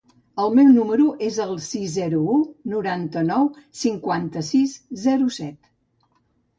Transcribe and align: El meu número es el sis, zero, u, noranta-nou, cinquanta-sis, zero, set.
El 0.43 0.53
meu 0.59 0.69
número 0.77 1.05
es 1.27 1.37
el 1.45 1.51
sis, 1.65 1.83
zero, 1.99 2.23
u, 2.37 2.39
noranta-nou, 2.75 3.47
cinquanta-sis, 3.85 4.77
zero, 5.09 5.33
set. 5.41 5.75